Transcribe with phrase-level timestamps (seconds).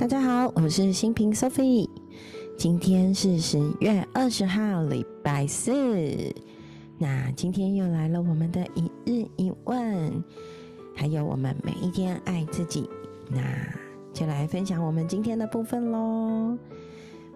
[0.00, 1.86] 大家好，我是新平 Sophie。
[2.56, 6.34] 今天是十月二十号，礼拜四。
[6.96, 10.24] 那今天又来了我们的一日一问，
[10.96, 12.88] 还有我们每一天爱自己。
[13.28, 13.42] 那
[14.14, 16.56] 就来分享我们今天的部分喽。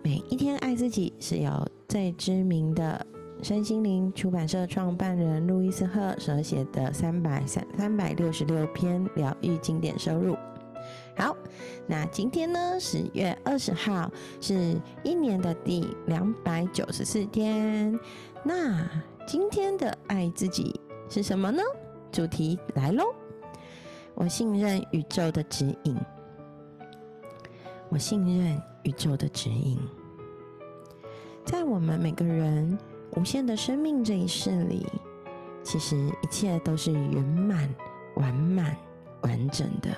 [0.03, 3.07] 每一天爱自己是由最知名的
[3.43, 10.35] 身心灵出版社创办人路易斯赫所写的三百三三百六十六篇疗愈经典收入。
[11.17, 11.37] 好，
[11.87, 12.79] 那今天呢？
[12.81, 14.11] 十月二十号
[14.41, 17.99] 是一年的第两百九十四天。
[18.43, 18.85] 那
[19.27, 21.63] 今天的爱自己是什么呢？
[22.11, 23.05] 主题来喽！
[24.15, 25.97] 我信任宇宙的指引。
[27.91, 29.79] 我信任宇宙的指引。
[31.45, 32.77] 在我们每个人
[33.17, 34.85] 无限的生命这一世里，
[35.63, 37.73] 其实一切都是圆满、
[38.17, 38.77] 完满、
[39.23, 39.91] 完整的。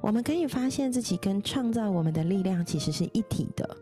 [0.00, 3.76] 我们可以发现自己跟创造我们的力量其实是一体的。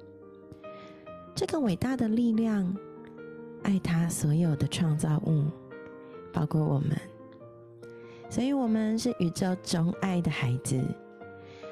[1.34, 2.74] 这个伟大的力量
[3.62, 5.44] 爱他所有的创造物，
[6.32, 6.98] 包括我们。
[8.28, 10.82] 所以，我们是宇宙中爱的孩子。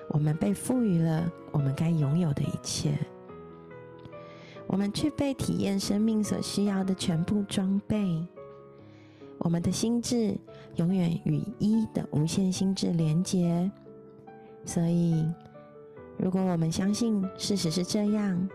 [0.08, 2.96] 我们被赋予了我们该拥有的一切。
[4.66, 8.24] 我们具备体验生命所需要的全部装备。
[9.38, 10.36] 我们的心智
[10.76, 13.70] 永远与一的无限心智连接。
[14.64, 15.26] 所以，
[16.16, 18.48] 如果我们相信事实是这样，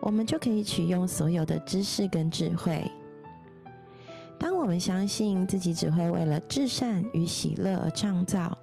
[0.00, 2.88] 我们就可以取用所有的知识跟智慧。
[4.38, 8.56] 当我们相信自己只会为了至善与喜乐而创造，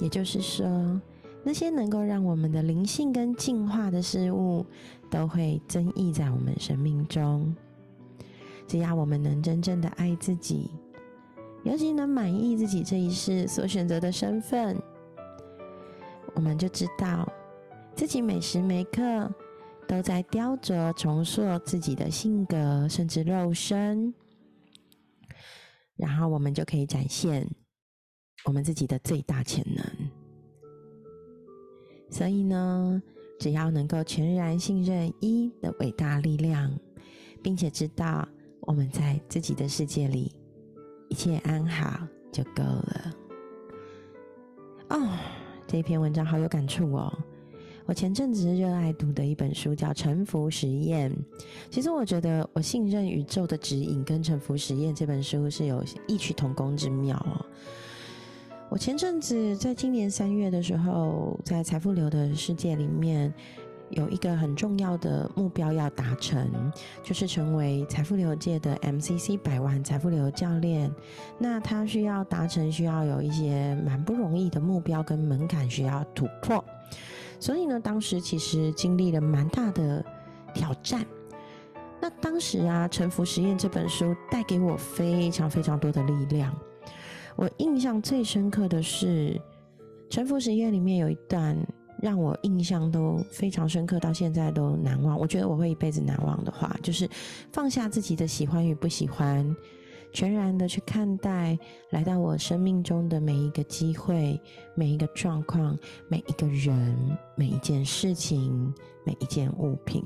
[0.00, 1.00] 也就是说，
[1.42, 4.66] 那些能够让我们的灵性跟进化的事物，
[5.10, 7.56] 都会增益在我们生命中。
[8.66, 10.70] 只要我们能真正的爱自己，
[11.64, 14.76] 尤其能满意自己这一世所选择的身份。
[16.36, 17.26] 我们就知道，
[17.96, 19.34] 自己每时每刻
[19.88, 24.14] 都在雕琢、重塑自己的性格，甚至肉身，
[25.96, 27.48] 然后我们就可以展现
[28.44, 29.84] 我们自己的最大潜能。
[32.10, 33.02] 所以呢，
[33.40, 36.70] 只要能够全然信任一的伟大力量，
[37.42, 38.28] 并且知道
[38.60, 40.32] 我们在自己的世界里
[41.08, 43.14] 一切安好就够了。
[44.90, 45.18] 哦。
[45.66, 47.12] 这一篇文章好有感触哦！
[47.86, 51.10] 我前阵子热爱读的一本书叫《沉浮实验》。
[51.70, 57.44] 其实我觉得，我信任宇宙的指引跟《沉浮实验》这本书是有异曲同工之妙哦。
[58.68, 63.32] 我前阵子在今年三月的时候，在财富流的世界里面。
[63.90, 70.92] 有一个很重要的目标要达成，就是成为财富流界的 MCC 百万财富流教练。
[71.38, 76.64] 那他需要达成，需要有一些蛮不容易的目标跟门槛需要突破。
[77.38, 80.04] 所以呢，当时其实经历了蛮大的
[80.52, 81.06] 挑战。
[82.00, 86.52] 那当时啊，《沉浮实验》这本书带给我非常非常多的力量。
[87.36, 89.34] 我印象最深刻的是
[90.10, 91.56] 《沉浮实验》里面有一段。
[92.06, 95.18] 让我印象都非常深刻，到现在都难忘。
[95.18, 97.10] 我觉得我会一辈子难忘的话，就是
[97.52, 99.44] 放下自己的喜欢与不喜欢，
[100.12, 101.58] 全然的去看待
[101.90, 104.40] 来到我生命中的每一个机会、
[104.76, 106.96] 每一个状况、每一个人、
[107.34, 108.72] 每一件事情、
[109.04, 110.00] 每一件物品。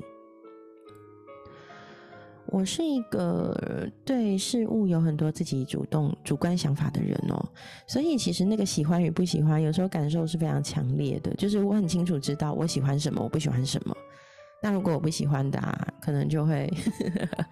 [2.51, 7.41] 我是一个对事物有很多自己主动主观想法的人哦，
[7.87, 11.33] 所以其实那个喜欢与不喜欢，有时候感受是非常强烈的。
[11.35, 13.95] 就是我很清楚知道我喜欢什么，我不喜欢什么。
[14.61, 16.69] 那如果我不喜欢的，啊，可能就会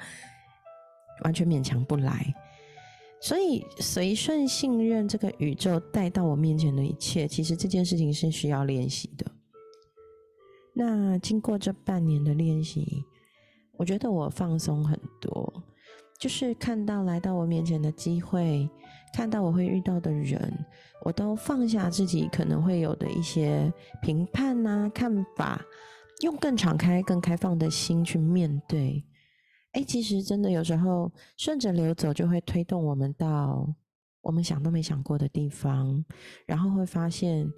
[1.24, 2.34] 完全勉强不来。
[3.22, 9.26] 所以随顺信任这个宇宙带到我面前的一切，其实这件事情是需要练习的。
[10.74, 13.06] 那经过这半年的练习。
[13.80, 15.64] 我觉得我放松很多，
[16.20, 18.70] 就是看到来到我面前的机会，
[19.14, 20.54] 看到我会遇到的人，
[21.06, 23.72] 我都放下自己可能会有的一些
[24.02, 25.66] 评判呐、看法，
[26.24, 29.02] 用更敞开、更开放的心去面对。
[29.72, 33.66] 哎，其实真的有时候顺着流走，就会推动我们到
[34.22, 36.04] 我们想都没想过的地方，
[36.46, 37.50] 然后会发现，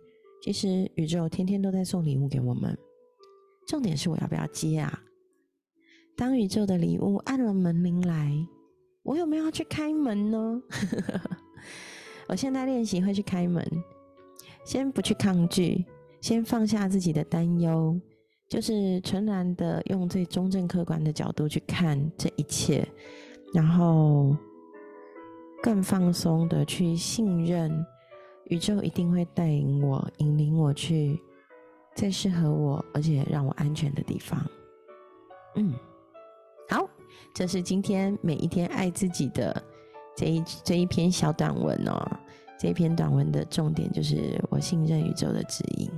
[0.43, 2.77] 其实宇宙天天都在送礼物给我们。
[3.67, 5.01] 重点是我要不要接啊？
[6.21, 8.31] 当宇宙的礼物按了门铃来，
[9.01, 10.61] 我有没有要去开门呢？
[12.29, 13.65] 我现在练习会去开门，
[14.63, 15.83] 先不去抗拒，
[16.21, 17.99] 先放下自己的担忧，
[18.47, 22.87] 就是纯然的用最中正客观的角度去看这一切，
[23.51, 24.37] 然后
[25.63, 27.83] 更放松的去信任
[28.49, 31.19] 宇宙一定会带领我、引领我去
[31.95, 34.39] 最适合我而且让我安全的地方。
[35.55, 35.73] 嗯，
[37.33, 39.63] 这是今天每一天爱自己的
[40.15, 42.19] 这一这一篇小短文哦。
[42.59, 45.89] 这一篇短文的重点就是我信任宇宙的指引。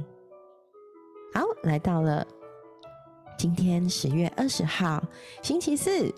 [1.34, 2.25] 好，来到了
[3.38, 5.04] 今天十月二十号
[5.42, 6.10] 星期四，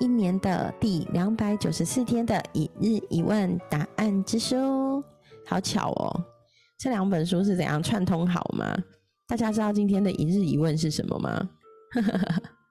[0.00, 5.04] 一年的第两百九十四天的一日一问答案之书。
[5.44, 6.24] 好巧哦，
[6.78, 8.74] 这两本书是怎样串通好吗？
[9.28, 11.50] 大家知道今天的一日一问是什么吗？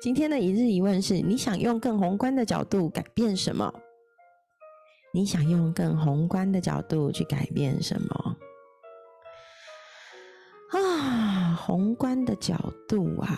[0.00, 3.70] 今天的一日一问是：你想用更宏观的角度改变什么？
[5.12, 8.36] 你想用更宏观的角度去改变什么？
[10.72, 13.36] 啊，宏观的角度啊！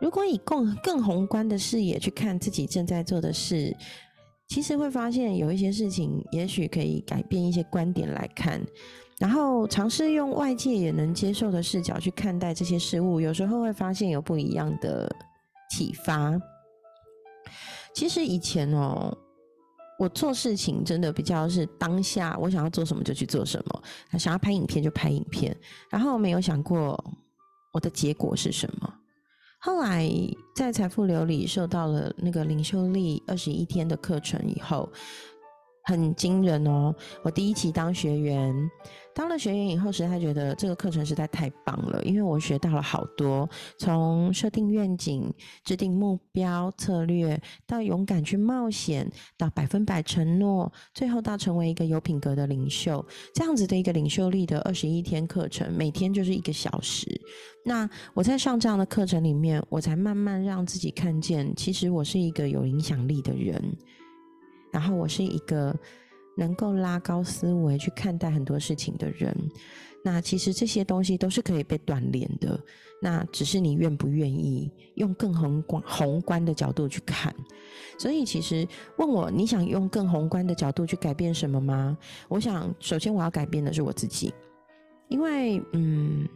[0.00, 3.76] 如果以更更宏观的视野去看自己正在做的事，
[4.48, 8.58] 其实会发现有一些事情，也许可以改变一些观点来看。
[9.18, 15.14] 然后尝试用外界也能接受的视角去看待这些事物，有时候会发现有不一样的
[15.70, 16.38] 启发。
[17.94, 19.16] 其实以前哦，
[19.98, 23.82] 我做事情真的比较是当下，我想要做什么就去做什么，
[24.18, 25.56] 想要拍影片就拍影片，
[25.88, 27.02] 然后没有想过
[27.72, 28.94] 我的结果是什么。
[29.58, 30.10] 后来
[30.56, 34.90] 在财富流里受到了那个领袖力二十一天的课程以后。
[35.90, 36.94] 很惊人哦！
[37.24, 38.54] 我第一期当学员，
[39.12, 45.28] 当了学员以后，实在觉得这个课程实在太棒了，因为我学到了好多，从设定愿景、
[45.64, 53.04] 制定目标策略，到勇敢去冒险，到百分百承诺，最后到成为一个有品格的领袖，
[53.34, 57.04] 这样子的一个领袖力的二十一天课程，每天就是一个小时。
[57.64, 63.76] 那我在上这样的课程里面，我才慢慢让自己看见，其实我是一个有影响力的人。
[64.72, 65.74] 然后我是一个
[66.36, 69.36] 能够拉高思维去看待很多事情的人，
[70.04, 72.58] 那其实这些东西都是可以被锻炼的，
[73.02, 77.34] 那只是你愿不愿意用更宏观宏观的角度去看。
[77.98, 81.98] 所以其实问我你想用更宏观的角度去改变什么吗？
[82.28, 84.32] 我想首先我要改变的是我自己，
[85.08, 86.26] 因为嗯，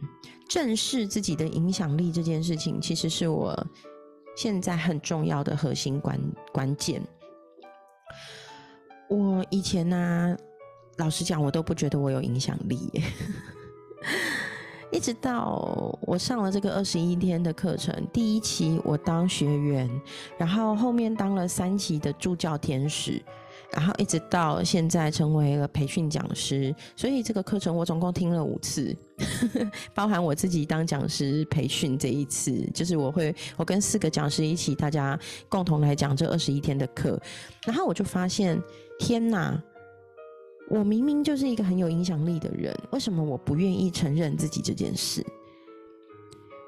[0.47, 3.55] 正视自己的影响力这件事情，其实是我
[4.37, 6.19] 现在很重要的核心关
[6.53, 7.01] 关键。
[9.07, 10.37] 我以前呢，
[10.97, 12.89] 老实讲，我都不觉得我有影响力。
[14.91, 19.89] 一直到我上了这个二十一天的课程，第一期我当学员，
[20.37, 23.21] 然后后面当了三期的助教天使，
[23.71, 26.73] 然后一直到现在成为了培训讲师。
[26.95, 28.95] 所以这个课程我总共听了五次，
[29.93, 35.19] 包含我自己当讲师培训这一次，就是我会我跟四个讲师一起，大家
[35.49, 37.19] 共同来讲这二十一天的课，
[37.65, 38.61] 然后我就发现。
[38.97, 39.61] 天哪！
[40.69, 45.21] 我明明就是一个很有影响力的人，为什么我不愿意承认自己这件事？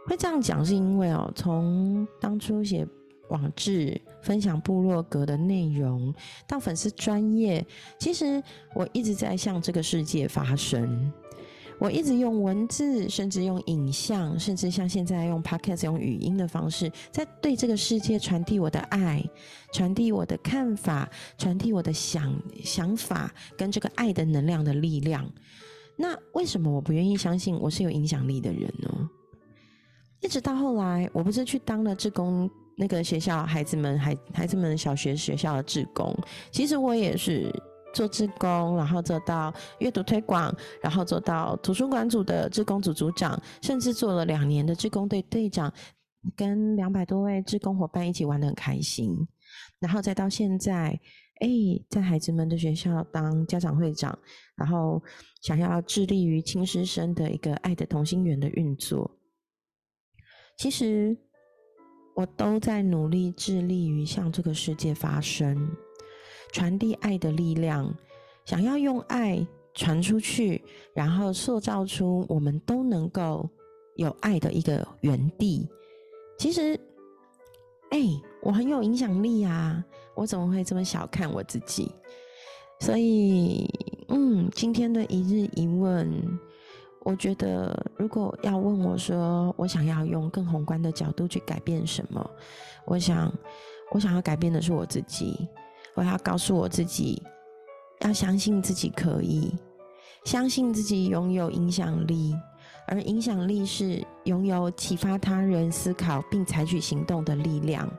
[0.06, 2.86] 会这样讲是因为哦，从当初写
[3.30, 6.14] 网志、分享部落格的内容，
[6.48, 7.66] 到粉丝专业，
[8.00, 8.42] 其实
[8.74, 11.12] 我一直在向这个世界发声。
[11.80, 19.24] 我一直用文字，甚至用影像，甚至像现在用 podcast 用语音的方式，在对这个世界传递我的爱，
[19.72, 21.08] 传递我的看法，
[21.38, 22.34] 传递我的想
[22.64, 25.31] 想法，跟这个爱的能量的力量。
[25.96, 29.10] 那为什么我不愿意相信我是有影响力的人呢？
[30.22, 36.16] 一直到后来，我不是去当了志工，那个学校孩子们孩孩子们小学学校的志工，
[36.52, 37.52] 其实我也是。
[37.94, 45.74] 做志工，然后做到阅读推广，然后做到图书馆组的志工组组长，甚至做了两年的志工队队长，
[46.36, 49.16] 跟两百多位志工伙伴一起玩的很开心。
[49.80, 51.00] 然后再到现在，
[51.40, 51.50] 哎，
[51.90, 54.16] 在孩子们的学校当家长会长，
[54.56, 55.02] 然后
[55.42, 59.10] 想要致力于亲师生的一个爱的同心圆的运作。
[60.56, 61.18] 其实
[62.18, 65.69] 我都在努力致力于向这个世界发声。
[66.52, 67.94] 传递爱的力量，
[68.44, 69.45] 想要用爱
[69.76, 70.64] 传出去，
[70.95, 73.47] 然后塑造出我们都能够
[73.97, 75.69] 有爱的一个原地。
[76.40, 76.74] 其实，
[77.92, 78.00] 哎，
[78.42, 79.86] 我很有影响力啊！
[80.16, 81.92] 我怎么会这么小看我自己？
[82.80, 83.69] 所以，
[84.07, 86.09] 嗯，今天的一日一问，
[87.07, 92.30] 我觉得如果要问我说，我想要用更宏观的角度去改变什么？
[92.85, 93.33] 我想，
[93.92, 95.47] 我想要改变的是我自己。
[95.95, 97.23] 我要告诉我自己，
[98.02, 99.56] 要相信自己可以，
[100.26, 102.35] 相信自己拥有影响力，
[102.87, 107.90] 而影响力是拥有启发他人思考并采取行动的力量。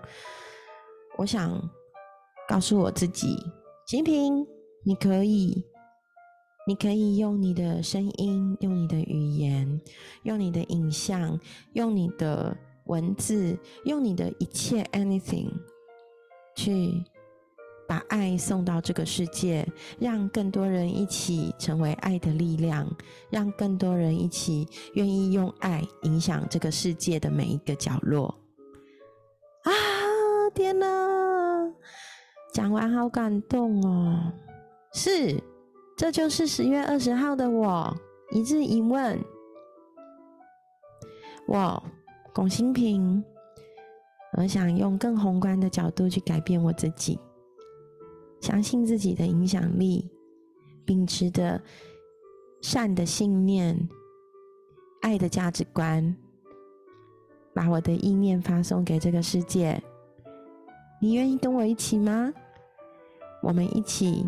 [1.16, 1.58] 我想
[2.46, 3.38] 告诉我自己，
[3.86, 4.46] 秦平，
[4.84, 5.64] 你可以，
[6.68, 9.80] 你可以用你的声音，用你的语言，
[10.24, 11.40] 用你的影像，
[11.72, 15.48] 用你的文字，用你的一切 anything，
[16.54, 17.02] 去
[17.88, 19.66] 把爱送到这个世界，
[19.98, 22.86] 让更多人一起成为爱的力量，
[23.30, 28.26] 让更多人一起愿意用爱影响这个世界的每一个角落。
[29.62, 29.72] 啊！
[30.54, 30.86] 天哪，
[32.52, 34.34] 讲完好感动哦！
[34.92, 35.42] 是。
[35.98, 37.92] 这就是十月二十号的我
[38.30, 39.18] 一字一问。
[41.48, 41.82] 我
[42.32, 43.24] 龚新平，
[44.36, 47.18] 我想用更宏观的角度去改变我自己，
[48.40, 50.08] 相信自己的影响力，
[50.84, 51.60] 秉持的
[52.62, 53.76] 善的信念、
[55.02, 56.16] 爱的价值观，
[57.52, 59.82] 把我的意念发送给这个世界。
[61.00, 62.32] 你愿意跟我一起吗？
[63.42, 64.24] 我们一起。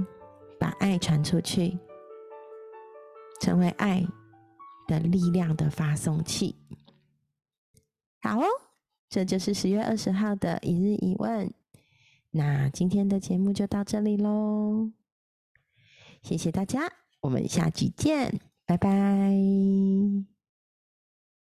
[0.80, 1.78] 爱传出去，
[3.40, 4.04] 成为爱
[4.88, 6.56] 的力量的发送器。
[8.22, 8.44] 好哦，
[9.08, 11.52] 这就是十月二十号的一日一问。
[12.32, 14.90] 那今天的节目就到这里喽，
[16.22, 16.80] 谢谢大家，
[17.20, 20.39] 我们下集见，拜拜。